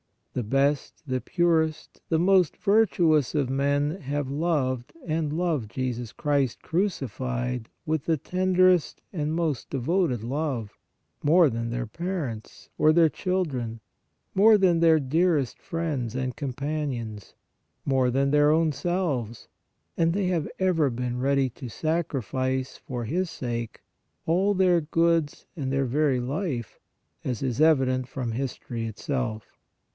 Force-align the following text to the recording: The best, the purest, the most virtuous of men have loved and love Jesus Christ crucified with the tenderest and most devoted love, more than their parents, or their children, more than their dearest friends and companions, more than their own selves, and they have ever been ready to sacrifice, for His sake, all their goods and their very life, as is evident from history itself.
The 0.33 0.41
best, 0.43 1.03
the 1.05 1.19
purest, 1.21 2.01
the 2.09 2.17
most 2.17 2.55
virtuous 2.57 3.35
of 3.35 3.49
men 3.49 3.99
have 4.01 4.31
loved 4.31 4.93
and 5.05 5.31
love 5.33 5.67
Jesus 5.67 6.11
Christ 6.13 6.63
crucified 6.63 7.69
with 7.85 8.05
the 8.05 8.17
tenderest 8.17 9.01
and 9.13 9.35
most 9.35 9.69
devoted 9.69 10.23
love, 10.23 10.71
more 11.21 11.49
than 11.51 11.69
their 11.69 11.85
parents, 11.85 12.69
or 12.79 12.93
their 12.93 13.09
children, 13.09 13.79
more 14.33 14.57
than 14.57 14.79
their 14.79 14.99
dearest 14.99 15.59
friends 15.59 16.15
and 16.15 16.35
companions, 16.35 17.35
more 17.85 18.09
than 18.09 18.31
their 18.31 18.51
own 18.51 18.71
selves, 18.71 19.49
and 19.97 20.13
they 20.13 20.27
have 20.27 20.49
ever 20.57 20.89
been 20.89 21.19
ready 21.19 21.49
to 21.51 21.69
sacrifice, 21.69 22.77
for 22.77 23.03
His 23.03 23.29
sake, 23.29 23.81
all 24.25 24.53
their 24.53 24.79
goods 24.79 25.45
and 25.57 25.71
their 25.73 25.85
very 25.85 26.21
life, 26.21 26.79
as 27.23 27.43
is 27.43 27.59
evident 27.59 28.07
from 28.07 28.31
history 28.31 28.85
itself. 28.87 29.45